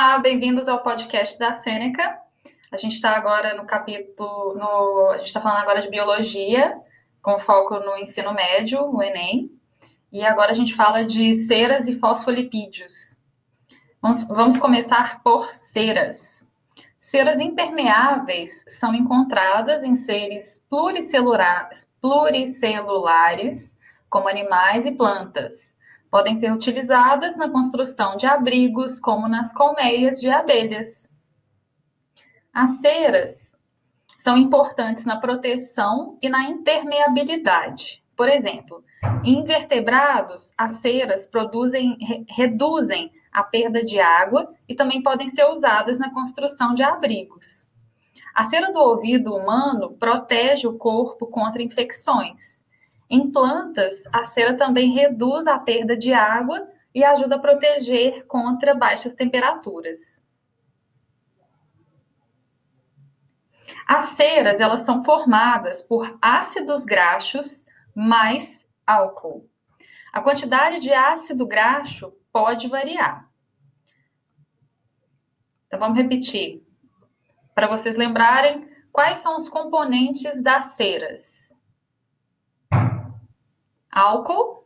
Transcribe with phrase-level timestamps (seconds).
[0.00, 2.20] Olá, bem-vindos ao podcast da Sêneca.
[2.70, 6.80] A gente está agora no capítulo, no, a gente está falando agora de biologia,
[7.20, 9.50] com foco no ensino médio, no Enem.
[10.12, 13.18] E agora a gente fala de ceras e fosfolipídios.
[14.00, 16.46] Vamos, vamos começar por ceras.
[17.00, 23.76] Ceras impermeáveis são encontradas em seres pluricelulares, pluricelulares
[24.08, 25.76] como animais e plantas
[26.10, 31.08] Podem ser utilizadas na construção de abrigos, como nas colmeias de abelhas.
[32.52, 33.52] As ceras
[34.18, 38.02] são importantes na proteção e na impermeabilidade.
[38.16, 38.82] Por exemplo,
[39.22, 45.44] em invertebrados, as ceras produzem, re, reduzem a perda de água e também podem ser
[45.44, 47.68] usadas na construção de abrigos.
[48.34, 52.57] A cera do ouvido humano protege o corpo contra infecções.
[53.10, 58.74] Em plantas, a cera também reduz a perda de água e ajuda a proteger contra
[58.74, 59.98] baixas temperaturas.
[63.86, 69.48] As ceras, elas são formadas por ácidos graxos mais álcool.
[70.12, 73.26] A quantidade de ácido graxo pode variar.
[75.66, 76.62] Então vamos repetir
[77.54, 81.47] para vocês lembrarem quais são os componentes das ceras
[84.08, 84.57] álcool